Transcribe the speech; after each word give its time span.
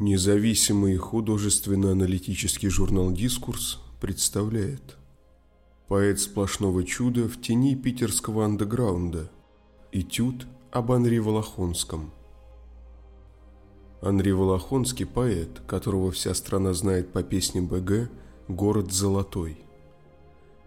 Независимый 0.00 0.96
художественно-аналитический 0.96 2.70
журнал 2.70 3.12
«Дискурс» 3.12 3.80
представляет 4.00 4.96
Поэт 5.88 6.18
сплошного 6.18 6.84
чуда 6.84 7.28
в 7.28 7.38
тени 7.38 7.74
питерского 7.74 8.46
андеграунда 8.46 9.30
Этюд 9.92 10.46
об 10.70 10.90
Анри 10.90 11.18
Волохонском 11.18 12.12
Анри 14.00 14.30
Волохонский– 14.30 15.04
поэт, 15.06 15.60
которого 15.66 16.12
вся 16.12 16.32
страна 16.32 16.72
знает 16.72 17.12
по 17.12 17.22
песне 17.22 17.60
БГ 17.60 18.10
«Город 18.48 18.92
золотой». 18.92 19.58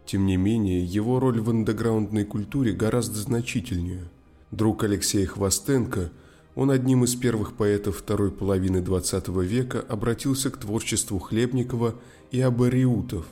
Тем 0.06 0.28
не 0.28 0.38
менее, 0.38 0.86
его 0.86 1.20
роль 1.20 1.42
в 1.42 1.50
андеграундной 1.50 2.26
культуре 2.26 2.72
гораздо 2.72 3.16
значительнее. 3.16 4.12
Друг 4.52 4.84
Алексея 4.84 5.26
Хвостенко– 5.26 6.12
он 6.56 6.70
одним 6.70 7.04
из 7.04 7.16
первых 7.16 7.54
поэтов 7.54 7.98
второй 7.98 8.32
половины 8.32 8.78
XX 8.78 9.44
века 9.44 9.84
обратился 9.88 10.52
к 10.52 10.58
творчеству 10.58 11.18
Хлебникова 11.20 11.96
и 12.32 12.42
Абариутов, 12.42 13.26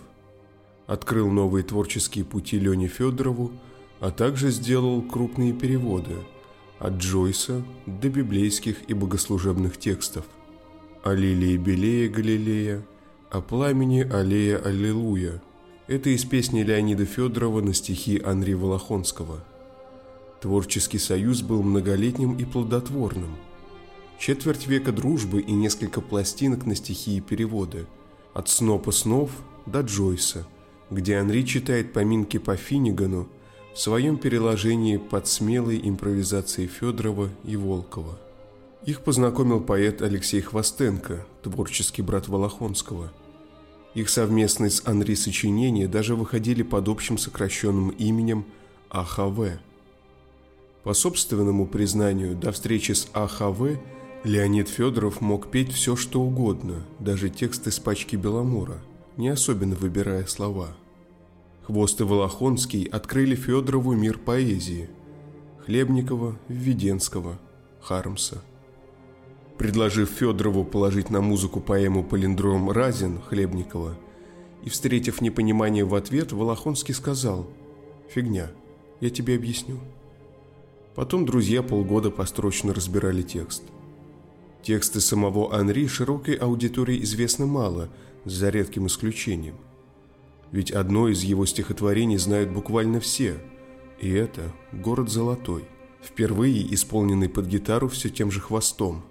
открыл 0.88 1.30
новые 1.30 1.64
творческие 1.64 2.26
пути 2.26 2.60
Лене 2.60 2.88
Федорову, 2.88 3.52
а 4.00 4.12
также 4.12 4.50
сделал 4.50 5.02
крупные 5.04 5.54
переводы 5.54 6.16
от 6.80 6.94
Джойса 6.94 7.64
до 7.86 8.10
библейских 8.10 8.90
и 8.90 8.96
богослужебных 8.96 9.78
текстов, 9.78 10.26
о 11.04 11.14
лилии 11.14 11.58
Белея 11.58 12.10
Галилея, 12.10 12.84
о 13.30 13.42
пламени 13.42 14.02
Аллея 14.02 14.58
Аллилуйя. 14.58 15.42
Это 15.86 16.10
из 16.10 16.26
песни 16.26 16.64
Леонида 16.64 17.06
Федорова 17.06 17.62
на 17.62 17.76
стихи 17.76 18.20
Анри 18.24 18.54
Волохонского– 18.54 19.46
Творческий 20.42 20.98
союз 20.98 21.44
был 21.44 21.62
многолетним 21.62 22.36
и 22.36 22.46
плодотворным. 22.46 23.36
Четверть 24.18 24.66
века 24.66 24.92
дружбы 24.92 25.40
и 25.40 25.52
несколько 25.52 26.02
пластинок 26.02 26.66
на 26.66 26.76
стихи 26.76 27.18
и 27.18 27.22
переводы. 27.22 27.86
От 28.34 28.50
Снопа 28.50 28.92
снов 28.92 29.30
до 29.68 29.82
Джойса, 29.82 30.48
где 30.90 31.18
Анри 31.18 31.44
читает 31.44 31.94
поминки 31.94 32.40
по 32.40 32.56
Финнигану 32.56 33.30
в 33.76 33.80
своем 33.80 34.18
переложении 34.18 34.98
под 34.98 35.28
смелой 35.28 35.80
импровизацией 35.84 36.68
Федорова 36.68 37.30
и 37.44 37.56
Волкова. 37.56 38.20
Их 38.84 39.02
познакомил 39.02 39.62
поэт 39.62 40.02
Алексей 40.02 40.42
Хвостенко, 40.42 41.24
творческий 41.44 42.02
брат 42.02 42.28
Волохонского. 42.28 43.14
Их 43.94 44.10
совместные 44.10 44.72
с 44.72 44.82
Анри 44.88 45.14
сочинения 45.14 45.88
даже 45.88 46.16
выходили 46.16 46.64
под 46.64 46.88
общим 46.88 47.20
сокращенным 47.20 47.90
именем 47.90 48.46
АХВ– 48.90 49.60
по 50.84 50.94
собственному 50.94 51.68
признанию, 51.68 52.36
до 52.36 52.52
встречи 52.52 52.94
с 52.94 53.08
АХВ 53.14 53.80
Леонид 54.24 54.70
Федоров 54.70 55.22
мог 55.22 55.50
петь 55.50 55.72
все, 55.72 55.96
что 55.96 56.22
угодно, 56.22 56.84
даже 57.00 57.30
тексты 57.30 57.72
с 57.72 57.80
пачки 57.80 58.16
Беломора, 58.16 58.78
не 59.18 59.30
особенно 59.30 59.76
выбирая 59.76 60.26
слова. 60.26 60.70
Хвост 61.64 62.02
и 62.02 62.04
Волохонский 62.04 62.84
открыли 62.84 63.36
Федорову 63.36 63.94
мир 63.94 64.18
поэзии– 64.18 64.90
Хлебникова, 65.66 66.38
Введенского, 66.48 67.40
Хармса. 67.80 68.42
Предложив 69.58 70.10
Федорову 70.10 70.64
положить 70.64 71.12
на 71.12 71.22
музыку 71.22 71.60
поэму 71.60 72.04
«Полиндром 72.04 72.72
Разин» 72.72 73.22
Хлебникова 73.22 73.96
и 74.64 74.70
встретив 74.70 75.22
непонимание 75.22 75.86
в 75.86 75.94
ответ, 75.94 76.32
Волохонский 76.32 76.96
сказал 76.96 77.48
«Фигня, 78.10 78.52
я 79.02 79.12
тебе 79.12 79.36
объясню». 79.36 79.80
Потом 80.96 81.26
друзья 81.26 81.64
полгода 81.64 82.12
построчно 82.12 82.74
разбирали 82.74 83.22
текст. 83.22 83.64
Тексты 84.62 85.00
самого 85.00 85.56
Анри 85.56 85.88
широкой 85.88 86.36
аудитории 86.36 87.02
известны 87.04 87.46
мало, 87.46 87.90
за 88.26 88.50
редким 88.50 88.88
исключением. 88.88 89.56
Ведь 90.52 90.72
одно 90.72 91.08
из 91.08 91.24
его 91.24 91.46
стихотворений 91.46 92.18
знают 92.18 92.52
буквально 92.52 93.00
все, 93.00 93.40
и 94.00 94.12
это 94.12 94.52
«Город 94.72 95.10
золотой», 95.10 95.64
впервые 96.04 96.74
исполненный 96.74 97.30
под 97.30 97.48
гитару 97.48 97.88
все 97.88 98.10
тем 98.10 98.30
же 98.30 98.42
хвостом. 98.42 99.04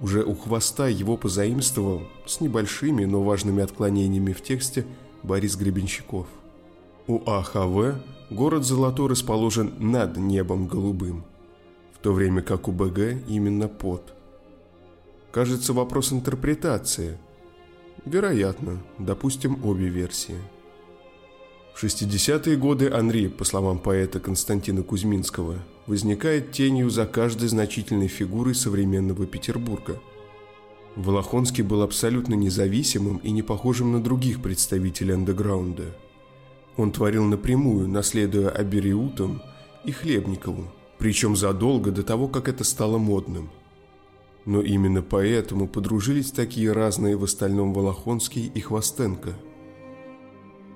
Уже 0.00 0.24
у 0.24 0.34
хвоста 0.34 0.88
его 0.88 1.18
позаимствовал, 1.18 2.02
с 2.26 2.40
небольшими, 2.40 3.04
но 3.04 3.22
важными 3.22 3.62
отклонениями 3.62 4.32
в 4.32 4.42
тексте, 4.42 4.86
Борис 5.22 5.56
Гребенщиков. 5.56 6.26
У 7.10 7.24
АХВ 7.26 7.96
город 8.30 8.64
Золотой 8.64 9.08
расположен 9.08 9.72
над 9.80 10.16
небом 10.16 10.68
голубым, 10.68 11.24
в 11.92 11.98
то 11.98 12.12
время 12.12 12.40
как 12.40 12.68
у 12.68 12.70
БГ 12.70 13.26
именно 13.26 13.66
под. 13.66 14.14
Кажется, 15.32 15.72
вопрос 15.72 16.12
интерпретации. 16.12 17.18
Вероятно, 18.04 18.80
допустим 19.00 19.58
обе 19.64 19.88
версии. 19.88 20.36
В 21.74 21.82
60-е 21.82 22.56
годы 22.56 22.92
Анри, 22.92 23.26
по 23.26 23.42
словам 23.42 23.80
поэта 23.80 24.20
Константина 24.20 24.84
Кузьминского, 24.84 25.56
возникает 25.88 26.52
тенью 26.52 26.90
за 26.90 27.06
каждой 27.06 27.48
значительной 27.48 28.06
фигурой 28.06 28.54
современного 28.54 29.26
Петербурга. 29.26 29.98
Волохонский 30.94 31.64
был 31.64 31.82
абсолютно 31.82 32.34
независимым 32.34 33.16
и 33.16 33.32
не 33.32 33.42
похожим 33.42 33.90
на 33.90 34.00
других 34.00 34.40
представителей 34.40 35.14
андеграунда– 35.14 35.86
он 36.76 36.92
творил 36.92 37.24
напрямую, 37.24 37.88
наследуя 37.88 38.50
Абериутам 38.50 39.42
и 39.84 39.92
Хлебникову, 39.92 40.66
причем 40.98 41.36
задолго 41.36 41.90
до 41.90 42.02
того, 42.02 42.28
как 42.28 42.48
это 42.48 42.64
стало 42.64 42.98
модным. 42.98 43.50
Но 44.46 44.62
именно 44.62 45.02
поэтому 45.02 45.68
подружились 45.68 46.30
такие 46.30 46.72
разные 46.72 47.16
в 47.16 47.24
остальном 47.24 47.72
Волохонский 47.72 48.50
и 48.54 48.60
Хвостенко. 48.60 49.34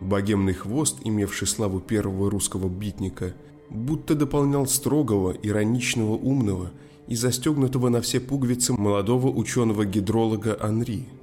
Богемный 0.00 0.52
хвост, 0.52 0.98
имевший 1.04 1.46
славу 1.46 1.80
первого 1.80 2.30
русского 2.30 2.68
битника, 2.68 3.34
будто 3.70 4.14
дополнял 4.14 4.66
строгого, 4.66 5.30
ироничного, 5.30 6.12
умного 6.12 6.72
и 7.06 7.14
застегнутого 7.14 7.88
на 7.88 8.02
все 8.02 8.20
пуговицы 8.20 8.74
молодого 8.74 9.28
ученого-гидролога 9.28 10.58
Анри– 10.60 11.08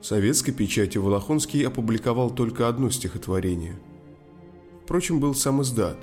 советской 0.00 0.52
печати 0.52 0.98
Волохонский 0.98 1.66
опубликовал 1.66 2.30
только 2.30 2.68
одно 2.68 2.90
стихотворение. 2.90 3.78
Впрочем, 4.84 5.20
был 5.20 5.34
сам 5.34 5.62
издат, 5.62 5.98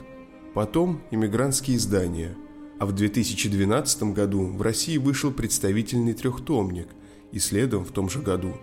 потом 0.53 1.01
иммигрантские 1.11 1.77
издания, 1.77 2.35
а 2.79 2.85
в 2.85 2.91
2012 2.91 4.03
году 4.13 4.47
в 4.47 4.61
России 4.61 4.97
вышел 4.97 5.31
представительный 5.31 6.13
трехтомник, 6.13 6.87
и 7.31 7.39
следом 7.39 7.85
в 7.85 7.91
том 7.91 8.09
же 8.09 8.19
году 8.19 8.53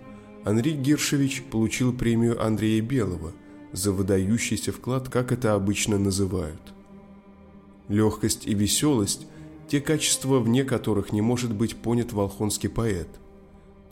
Анри 0.45 0.71
Гершевич 0.71 1.43
получил 1.43 1.93
премию 1.93 2.43
Андрея 2.43 2.81
Белого 2.81 3.33
за 3.71 3.91
выдающийся 3.91 4.71
вклад, 4.71 5.09
как 5.09 5.31
это 5.31 5.55
обычно 5.55 5.97
называют. 5.97 6.61
Легкость 7.87 8.47
и 8.47 8.53
веселость– 8.53 9.27
те 9.67 9.81
качества, 9.81 10.39
вне 10.39 10.63
которых 10.63 11.11
не 11.11 11.21
может 11.21 11.53
быть 11.53 11.75
понят 11.75 12.13
волхонский 12.13 12.69
поэт– 12.69 13.07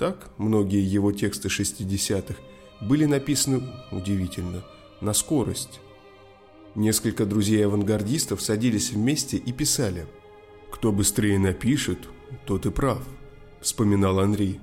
так, 0.01 0.31
многие 0.39 0.83
его 0.83 1.11
тексты 1.11 1.47
60-х 1.47 2.33
были 2.81 3.05
написаны, 3.05 3.61
удивительно, 3.91 4.63
на 4.99 5.13
скорость. 5.13 5.79
Несколько 6.73 7.23
друзей-авангардистов 7.27 8.41
садились 8.41 8.93
вместе 8.93 9.37
и 9.37 9.51
писали 9.51 10.07
«Кто 10.71 10.91
быстрее 10.91 11.37
напишет, 11.37 11.99
тот 12.47 12.65
и 12.65 12.71
прав»,– 12.71 13.03
вспоминал 13.61 14.19
Анри. 14.19 14.59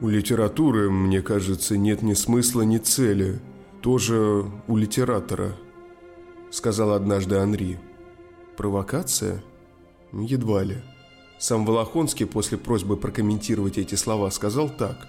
«У 0.00 0.08
литературы, 0.08 0.90
мне 0.90 1.22
кажется, 1.22 1.76
нет 1.76 2.02
ни 2.02 2.14
смысла, 2.14 2.62
ни 2.62 2.78
цели. 2.78 3.38
Тоже 3.80 4.44
у 4.66 4.76
литератора»,– 4.76 5.56
сказал 6.50 6.94
однажды 6.94 7.36
Анри. 7.36 7.78
«Провокация? 8.56 9.40
Едва 10.12 10.64
ли». 10.64 10.78
Сам 11.40 11.64
Волохонский 11.64 12.26
после 12.26 12.58
просьбы 12.58 12.98
прокомментировать 12.98 13.78
эти 13.78 13.94
слова 13.94 14.28
сказал 14.30 14.68
так. 14.68 15.08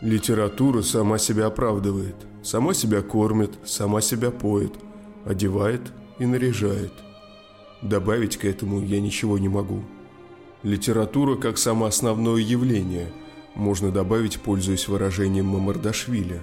«Литература 0.00 0.80
сама 0.80 1.18
себя 1.18 1.46
оправдывает, 1.46 2.16
сама 2.42 2.72
себя 2.72 3.02
кормит, 3.02 3.50
сама 3.62 4.00
себя 4.00 4.30
поет, 4.30 4.72
одевает 5.26 5.82
и 6.18 6.24
наряжает. 6.24 6.94
Добавить 7.82 8.38
к 8.38 8.46
этому 8.46 8.82
я 8.82 9.02
ничего 9.02 9.36
не 9.36 9.50
могу. 9.50 9.82
Литература 10.62 11.36
как 11.36 11.58
само 11.58 11.84
основное 11.84 12.40
явление, 12.40 13.12
можно 13.54 13.90
добавить, 13.90 14.40
пользуясь 14.40 14.88
выражением 14.88 15.46
Мамардашвили. 15.48 16.40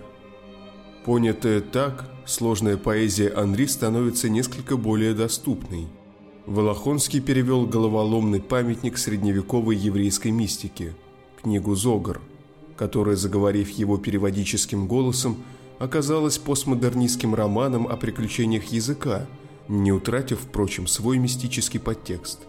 Понятая 1.06 1.62
так, 1.62 2.08
сложная 2.28 2.78
поэзия 2.78 3.34
Анри 3.36 3.66
становится 3.66 4.30
несколько 4.30 4.78
более 4.78 5.16
доступной– 5.16 5.88
Волохонский 6.46 7.22
перевел 7.22 7.66
головоломный 7.68 8.42
памятник 8.42 8.98
средневековой 8.98 9.76
еврейской 9.76 10.30
мистики, 10.30 10.94
книгу 11.42 11.76
«Зогар», 11.76 12.20
которая, 12.76 13.16
заговорив 13.16 13.70
его 13.70 13.98
переводическим 13.98 14.88
голосом, 14.88 15.38
оказалась 15.78 16.40
постмодернистским 16.40 17.36
романом 17.36 17.88
о 17.88 17.96
приключениях 17.96 18.66
языка, 18.66 19.28
не 19.68 19.92
утратив, 19.92 20.40
впрочем, 20.42 20.88
свой 20.88 21.20
мистический 21.20 21.80
подтекст. 21.80 22.40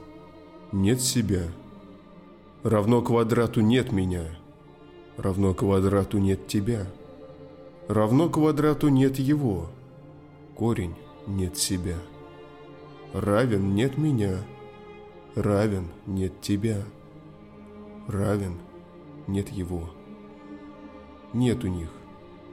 Нет 0.72 1.02
себя. 1.02 1.42
Равно 2.62 3.02
квадрату 3.02 3.60
нет 3.60 3.92
меня. 3.92 4.24
Равно 5.18 5.52
квадрату 5.52 6.16
нет 6.16 6.46
тебя. 6.46 6.86
Равно 7.88 8.30
квадрату 8.30 8.88
нет 8.88 9.18
его. 9.18 9.68
Корень 10.56 10.94
нет 11.26 11.58
себя. 11.58 11.96
Равен 13.12 13.74
нет 13.74 13.98
меня. 13.98 14.38
Равен 15.34 15.88
нет 16.06 16.40
тебя. 16.40 16.82
Равен 18.08 18.58
нет 19.26 19.50
его. 19.50 19.90
Нет 21.34 21.64
у 21.64 21.68
них, 21.68 21.88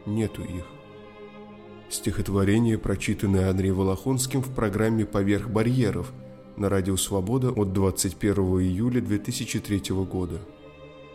нету 0.06 0.44
их. 0.44 0.66
Стихотворение, 1.90 2.78
прочитанное 2.78 3.50
Андреем 3.50 3.76
Волохонским 3.76 4.42
в 4.42 4.54
программе 4.54 5.06
«Поверх 5.06 5.50
барьеров» 5.50 6.12
на 6.56 6.70
Радио 6.70 6.98
Свобода 6.98 7.52
от 7.52 7.74
21 7.74 8.36
июля 8.62 9.02
2003 9.02 9.96
года. 10.06 10.40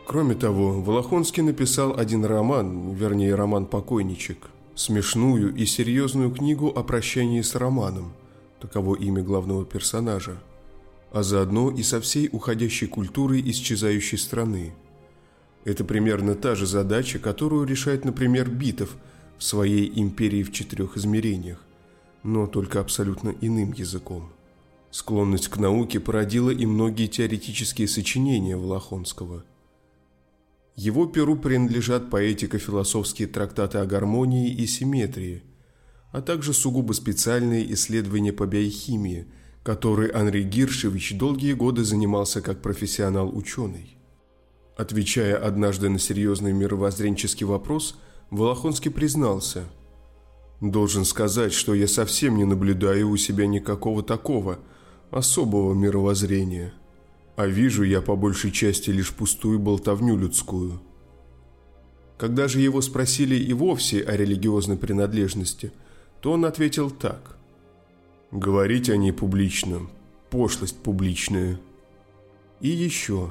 Кроме 0.06 0.34
того, 0.34 0.80
Волохонский 0.80 1.42
написал 1.42 1.98
один 1.98 2.24
роман, 2.24 2.92
вернее 2.92 3.34
роман 3.34 3.66
«Покойничек», 3.66 4.50
смешную 4.74 5.54
и 5.54 5.64
серьезную 5.64 6.30
книгу 6.30 6.68
о 6.68 6.82
прощании 6.82 7.40
с 7.40 7.54
романом, 7.54 8.12
таково 8.64 8.96
имя 8.96 9.22
главного 9.22 9.66
персонажа, 9.66 10.38
а 11.12 11.22
заодно 11.22 11.70
и 11.70 11.82
со 11.82 12.00
всей 12.00 12.30
уходящей 12.32 12.88
культурой 12.88 13.42
исчезающей 13.50 14.16
страны. 14.16 14.74
Это 15.64 15.84
примерно 15.84 16.34
та 16.34 16.54
же 16.54 16.66
задача, 16.66 17.18
которую 17.18 17.66
решает, 17.66 18.06
например, 18.06 18.50
Битов 18.50 18.96
в 19.36 19.44
своей 19.44 19.92
«Империи 20.00 20.42
в 20.42 20.52
четырех 20.52 20.96
измерениях», 20.96 21.60
но 22.22 22.46
только 22.46 22.80
абсолютно 22.80 23.34
иным 23.42 23.72
языком. 23.72 24.32
Склонность 24.90 25.48
к 25.48 25.58
науке 25.58 26.00
породила 26.00 26.50
и 26.50 26.64
многие 26.64 27.06
теоретические 27.06 27.86
сочинения 27.86 28.56
Волохонского– 28.56 29.44
его 30.76 31.06
перу 31.06 31.36
принадлежат 31.36 32.10
поэтико-философские 32.10 33.28
трактаты 33.28 33.78
о 33.78 33.86
гармонии 33.86 34.50
и 34.50 34.66
симметрии, 34.66 35.44
а 36.14 36.22
также 36.22 36.54
сугубо 36.54 36.92
специальные 36.92 37.74
исследования 37.74 38.32
по 38.32 38.46
биохимии, 38.46 39.26
которые 39.64 40.12
Анри 40.12 40.42
Гиршевич 40.44 41.18
долгие 41.18 41.54
годы 41.54 41.82
занимался 41.82 42.40
как 42.40 42.62
профессионал-ученый. 42.62 43.98
Отвечая 44.76 45.36
однажды 45.36 45.88
на 45.88 45.98
серьезный 45.98 46.52
мировоззренческий 46.52 47.44
вопрос, 47.44 47.98
Волохонский 48.30 48.92
признался 48.92 49.64
«Должен 50.60 51.04
сказать, 51.04 51.52
что 51.52 51.74
я 51.74 51.88
совсем 51.88 52.36
не 52.36 52.44
наблюдаю 52.44 53.10
у 53.10 53.16
себя 53.16 53.48
никакого 53.48 54.04
такого 54.04 54.60
особого 55.10 55.74
мировоззрения» 55.74 56.74
а 57.36 57.48
вижу 57.48 57.82
я 57.82 58.00
по 58.00 58.14
большей 58.14 58.52
части 58.52 58.90
лишь 58.90 59.12
пустую 59.12 59.58
болтовню 59.58 60.16
людскую. 60.16 60.80
Когда 62.16 62.46
же 62.46 62.60
его 62.60 62.80
спросили 62.80 63.34
и 63.34 63.52
вовсе 63.52 64.02
о 64.02 64.16
религиозной 64.16 64.76
принадлежности, 64.76 65.72
то 66.24 66.32
он 66.32 66.46
ответил 66.46 66.90
так. 66.90 67.36
«Говорить 68.30 68.88
о 68.88 68.96
ней 68.96 69.12
публично, 69.12 69.82
пошлость 70.30 70.78
публичная. 70.78 71.60
И 72.62 72.68
еще. 72.70 73.30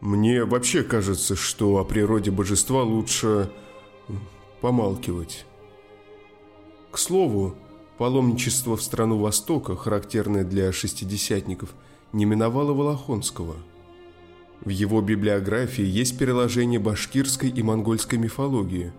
Мне 0.00 0.46
вообще 0.46 0.84
кажется, 0.84 1.36
что 1.36 1.76
о 1.76 1.84
природе 1.84 2.30
божества 2.30 2.82
лучше 2.82 3.52
помалкивать». 4.62 5.44
К 6.90 6.96
слову, 6.96 7.56
паломничество 7.98 8.78
в 8.78 8.82
страну 8.82 9.18
Востока, 9.18 9.76
характерное 9.76 10.44
для 10.44 10.72
шестидесятников– 10.72 11.74
не 12.14 12.24
миновало 12.24 12.72
Волохонского. 12.72 13.56
В 14.64 14.70
его 14.70 15.02
библиографии 15.02 15.84
есть 15.84 16.16
переложение 16.18 16.80
башкирской 16.80 17.50
и 17.50 17.62
монгольской 17.62 18.16
мифологии, 18.16 18.94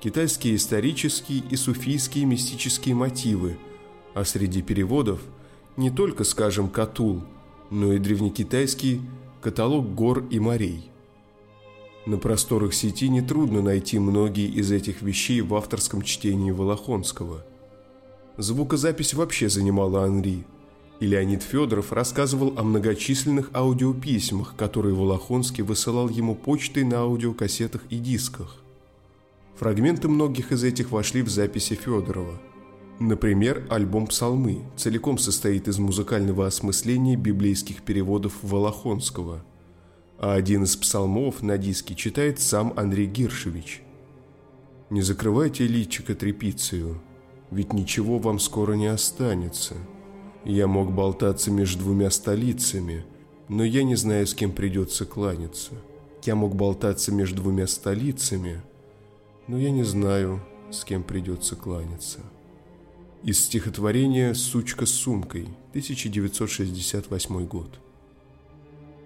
китайские 0.00 0.56
исторические 0.56 1.42
и 1.50 1.56
суфийские 1.56 2.24
мистические 2.24 2.94
мотивы, 2.94 3.56
а 4.14 4.24
среди 4.24 4.62
переводов 4.62 5.20
не 5.76 5.90
только, 5.90 6.24
скажем, 6.24 6.68
Катул, 6.68 7.22
но 7.70 7.92
и 7.92 7.98
древнекитайский 7.98 9.00
каталог 9.40 9.94
гор 9.94 10.24
и 10.30 10.38
морей. 10.38 10.90
На 12.06 12.18
просторах 12.18 12.74
сети 12.74 13.08
нетрудно 13.08 13.62
найти 13.62 13.98
многие 13.98 14.48
из 14.48 14.72
этих 14.72 15.02
вещей 15.02 15.40
в 15.42 15.54
авторском 15.54 16.02
чтении 16.02 16.50
Волохонского. 16.50 17.44
Звукозапись 18.36 19.14
вообще 19.14 19.48
занимала 19.48 20.04
Анри– 20.04 20.44
и 21.00 21.06
Леонид 21.06 21.42
Федоров 21.42 21.92
рассказывал 21.92 22.52
о 22.56 22.62
многочисленных 22.62 23.50
аудиописьмах, 23.54 24.54
которые 24.54 24.94
Волохонский 24.94 25.64
высылал 25.64 26.08
ему 26.10 26.34
почтой 26.34 26.84
на 26.84 26.98
аудиокассетах 26.98 27.82
и 27.88 27.98
дисках. 27.98 28.58
Фрагменты 29.60 30.08
многих 30.08 30.52
из 30.52 30.64
этих 30.64 30.90
вошли 30.90 31.20
в 31.20 31.28
записи 31.28 31.74
Федорова. 31.74 32.40
Например, 32.98 33.66
альбом 33.68 34.06
«Псалмы» 34.06 34.62
целиком 34.74 35.18
состоит 35.18 35.68
из 35.68 35.78
музыкального 35.78 36.46
осмысления 36.46 37.14
библейских 37.14 37.82
переводов 37.82 38.32
Волохонского, 38.40 39.44
а 40.18 40.32
один 40.32 40.62
из 40.62 40.76
псалмов 40.76 41.42
на 41.42 41.58
диске 41.58 41.94
читает 41.94 42.40
сам 42.40 42.72
Андрей 42.74 43.04
Гиршевич. 43.04 43.82
«Не 44.88 45.02
закрывайте 45.02 45.66
личико 45.66 46.14
трепицию, 46.14 47.02
ведь 47.50 47.74
ничего 47.74 48.18
вам 48.18 48.38
скоро 48.38 48.72
не 48.72 48.86
останется», 48.86 49.74
я 50.46 50.68
мог 50.68 50.90
болтаться 50.90 51.50
между 51.50 51.80
двумя 51.80 52.08
столицами, 52.10 53.04
но 53.50 53.62
я 53.62 53.82
не 53.82 53.96
знаю, 53.96 54.26
с 54.26 54.32
кем 54.32 54.52
придется 54.52 55.04
кланяться. 55.04 55.72
Я 56.24 56.34
мог 56.34 56.56
болтаться 56.56 57.12
между 57.12 57.42
двумя 57.42 57.66
столицами, 57.66 58.62
но 59.48 59.58
я 59.58 59.70
не 59.70 59.82
знаю, 59.82 60.40
с 60.70 60.84
кем 60.84 61.02
придется 61.02 61.56
кланяться. 61.56 62.20
Из 63.22 63.38
стихотворения 63.38 64.34
«Сучка 64.34 64.86
с 64.86 64.90
сумкой», 64.90 65.48
1968 65.70 67.46
год. 67.46 67.80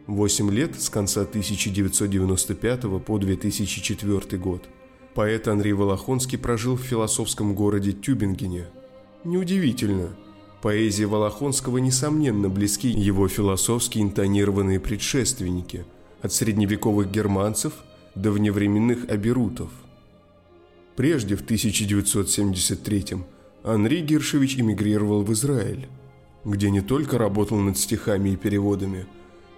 Восемь 0.06 0.50
лет 0.50 0.80
с 0.80 0.88
конца 0.88 1.22
1995 1.22 3.04
по 3.04 3.18
2004 3.18 4.38
год 4.38 4.68
поэт 5.14 5.48
Андрей 5.48 5.72
Волохонский 5.72 6.38
прожил 6.38 6.76
в 6.76 6.82
философском 6.82 7.54
городе 7.54 7.92
Тюбингене. 7.92 8.66
Неудивительно– 9.24 10.10
Поэзии 10.64 11.04
Волохонского, 11.04 11.76
несомненно, 11.76 12.48
близки 12.48 12.88
его 12.88 13.28
философски 13.28 13.98
интонированные 13.98 14.80
предшественники, 14.80 15.84
от 16.22 16.32
средневековых 16.32 17.10
германцев 17.10 17.74
до 18.14 18.30
вневременных 18.30 19.10
аберутов. 19.10 19.68
Прежде, 20.96 21.36
в 21.36 21.44
1973-м, 21.44 23.26
Анри 23.62 24.00
Гершевич 24.00 24.58
эмигрировал 24.58 25.22
в 25.22 25.32
Израиль, 25.32 25.88
где 26.44 26.70
не 26.70 26.80
только 26.80 27.18
работал 27.18 27.58
над 27.58 27.78
стихами 27.78 28.30
и 28.30 28.36
переводами, 28.36 29.06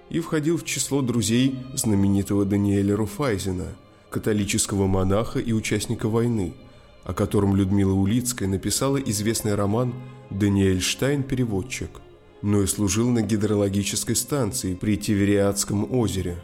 и 0.08 0.20
входил 0.20 0.56
в 0.56 0.64
число 0.64 1.02
друзей 1.02 1.58
знаменитого 1.74 2.44
Даниэля 2.44 2.96
Руфайзена, 2.96 3.76
католического 4.10 4.86
монаха 4.86 5.38
и 5.38 5.52
участника 5.52 6.08
войны– 6.08 6.54
о 7.06 7.14
котором 7.14 7.54
Людмила 7.54 7.92
Улицкая 7.92 8.48
написала 8.48 8.96
известный 8.96 9.54
роман 9.54 9.94
«Даниэль 10.30 10.82
Штайн. 10.82 11.22
Переводчик», 11.22 12.00
но 12.42 12.62
и 12.62 12.66
служил 12.66 13.08
на 13.10 13.22
гидрологической 13.22 14.16
станции 14.16 14.74
при 14.74 14.96
Тивериадском 14.96 15.92
озере, 15.92 16.42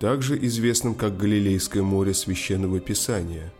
также 0.00 0.36
известном 0.46 0.96
как 0.96 1.16
Галилейское 1.16 1.84
море 1.84 2.12
Священного 2.12 2.80
Писания. 2.80 3.52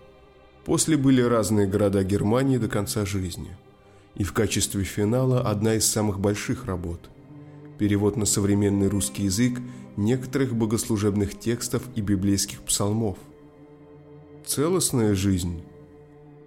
После 0.64 0.96
были 0.96 1.22
разные 1.22 1.66
города 1.66 2.04
Германии 2.04 2.58
до 2.58 2.68
конца 2.68 3.04
жизни. 3.04 3.50
И 4.14 4.24
в 4.24 4.32
качестве 4.32 4.84
финала 4.84 5.40
одна 5.40 5.74
из 5.74 5.86
самых 5.86 6.20
больших 6.20 6.66
работ– 6.66 7.10
перевод 7.78 8.16
на 8.16 8.26
современный 8.26 8.88
русский 8.88 9.24
язык 9.24 9.58
некоторых 9.96 10.54
богослужебных 10.54 11.38
текстов 11.38 11.82
и 11.94 12.00
библейских 12.00 12.60
псалмов. 12.60 13.16
Целостная 14.44 15.14
жизнь 15.14 15.62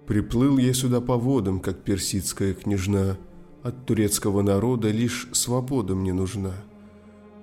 Приплыл 0.06 0.58
я 0.58 0.74
сюда 0.74 1.00
по 1.00 1.16
водам, 1.16 1.60
как 1.60 1.82
персидская 1.82 2.52
княжна. 2.52 3.16
От 3.62 3.86
турецкого 3.86 4.42
народа 4.42 4.90
лишь 4.90 5.28
свобода 5.32 5.94
мне 5.94 6.12
нужна. 6.12 6.52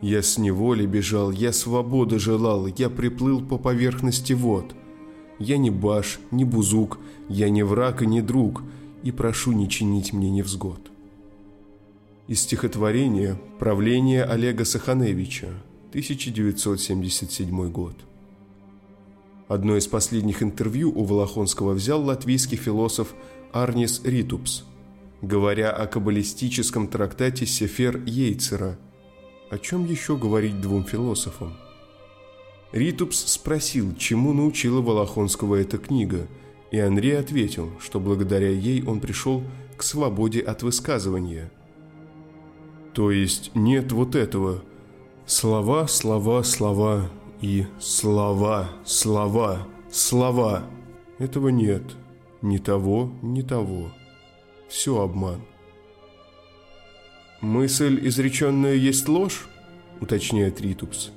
Я 0.01 0.21
с 0.21 0.37
неволи 0.37 0.85
бежал, 0.85 1.31
я 1.31 1.53
свободы 1.53 2.19
желал, 2.19 2.67
я 2.67 2.89
приплыл 2.89 3.41
по 3.41 3.57
поверхности 3.57 4.33
вод. 4.33 4.75
Я 5.43 5.57
не 5.57 5.71
баш, 5.71 6.19
не 6.29 6.45
бузук, 6.45 6.99
я 7.27 7.49
не 7.49 7.63
враг 7.63 8.03
и 8.03 8.05
не 8.05 8.21
друг, 8.21 8.61
и 9.01 9.11
прошу 9.11 9.53
не 9.53 9.67
чинить 9.67 10.13
мне 10.13 10.29
невзгод. 10.29 10.91
Из 12.27 12.41
стихотворения 12.41 13.41
«Правление 13.57 14.23
Олега 14.23 14.65
Саханевича», 14.65 15.47
1977 15.89 17.71
год. 17.71 17.95
Одно 19.47 19.77
из 19.77 19.87
последних 19.87 20.43
интервью 20.43 20.91
у 20.95 21.05
Волохонского 21.05 21.73
взял 21.73 22.03
латвийский 22.03 22.57
философ 22.57 23.15
Арнис 23.51 24.01
Ритупс, 24.03 24.63
говоря 25.23 25.71
о 25.71 25.87
каббалистическом 25.87 26.87
трактате 26.87 27.47
Сефер 27.47 27.97
Ейцера. 28.05 28.77
О 29.49 29.57
чем 29.57 29.85
еще 29.85 30.15
говорить 30.15 30.61
двум 30.61 30.83
философам? 30.83 31.57
Ритупс 32.71 33.17
спросил, 33.17 33.95
чему 33.95 34.33
научила 34.33 34.81
Волохонского 34.81 35.55
эта 35.55 35.77
книга, 35.77 36.27
и 36.71 36.79
Анри 36.79 37.11
ответил, 37.11 37.71
что 37.79 37.99
благодаря 37.99 38.49
ей 38.49 38.83
он 38.85 39.01
пришел 39.01 39.43
к 39.75 39.83
свободе 39.83 40.39
от 40.39 40.63
высказывания. 40.63 41.51
То 42.93 43.11
есть 43.11 43.51
нет 43.55 43.91
вот 43.91 44.15
этого 44.15 44.63
«слова, 45.25 45.87
слова, 45.87 46.43
слова» 46.43 47.09
и 47.41 47.65
«слова, 47.79 48.69
слова, 48.85 49.67
слова». 49.89 50.63
Этого 51.19 51.49
нет. 51.49 51.83
Ни 52.41 52.57
того, 52.57 53.13
ни 53.21 53.41
того. 53.41 53.91
Все 54.69 55.01
обман. 55.01 55.41
«Мысль, 57.41 57.99
изреченная, 58.07 58.75
есть 58.75 59.07
ложь?»– 59.07 59.47
уточняет 59.99 60.61
Ритупс. 60.61 61.11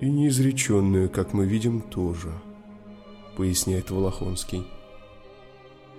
«И 0.00 0.10
неизреченную, 0.10 1.08
как 1.08 1.32
мы 1.32 1.46
видим, 1.46 1.80
тоже»,– 1.80 2.32
поясняет 3.36 3.90
Волохонский. 3.90 4.66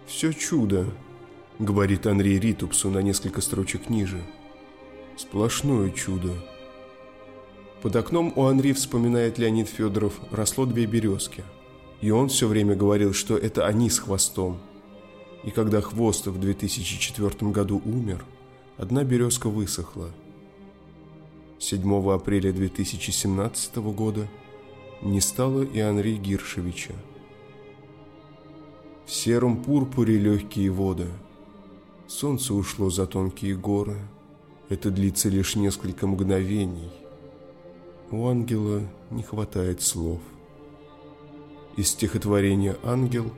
«Все 0.06 0.34
чудо»,– 0.34 0.86
говорит 1.60 2.06
Андрей 2.06 2.40
Ритупсу 2.40 2.90
на 2.90 3.00
несколько 3.00 3.42
строчек 3.42 3.90
ниже. 3.90 4.22
«Сплошное 5.18 5.90
чудо». 5.90 6.32
Под 7.82 7.96
окном 7.96 8.34
у 8.36 8.46
Анри, 8.46 8.74
вспоминает 8.74 9.38
Леонид 9.38 9.68
Федоров, 9.68 10.20
росло 10.32 10.66
две 10.66 10.86
березки. 10.86 11.44
И 12.02 12.12
он 12.12 12.30
все 12.30 12.48
время 12.48 12.76
говорил, 12.76 13.14
что 13.14 13.38
это 13.38 13.66
они 13.66 13.90
с 13.90 14.00
хвостом. 14.00 14.60
И 15.44 15.52
когда 15.52 15.82
хвост 15.82 16.28
в 16.28 16.40
2004 16.40 17.52
году 17.52 17.82
умер– 17.84 18.24
одна 18.78 19.04
березка 19.04 19.50
высохла. 19.50 20.12
7 21.60 22.12
апреля 22.14 22.54
2017 22.54 23.78
года 23.78 24.28
не 25.02 25.20
стало 25.20 25.64
и 25.64 25.80
Анри 25.80 26.14
Гиршевича. 26.14 26.94
В 29.06 29.12
сером 29.12 29.64
пурпуре 29.64 30.20
легкие 30.20 30.70
воды. 30.70 31.08
Солнце 32.08 32.54
ушло 32.54 32.92
за 32.92 33.08
тонкие 33.08 33.56
горы. 33.56 33.98
Это 34.70 34.92
длится 34.92 35.30
лишь 35.30 35.56
несколько 35.56 36.06
мгновений. 36.06 36.92
У 38.12 38.28
ангела 38.28 38.84
не 39.10 39.24
хватает 39.24 39.82
слов. 39.82 40.20
Из 41.76 41.90
стихотворения 41.90 42.78
«Ангел» 42.84 43.32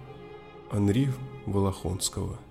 Анри 0.72 1.10
Волохонского– 1.46 2.38